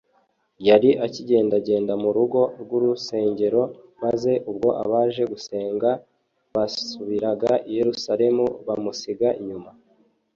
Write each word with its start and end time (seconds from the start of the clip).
Yari 0.67 0.89
akigendagenda 1.05 1.93
mu 2.03 2.09
rugo 2.17 2.39
rw’urusengero; 2.61 3.61
maze 4.03 4.31
ubwo 4.49 4.69
abaje 4.83 5.23
gusenga 5.31 5.89
basubiraga 6.55 7.51
i 7.69 7.71
Yerusalemu, 7.77 8.45
bamusiga 8.67 9.29
inyuma 9.41 9.69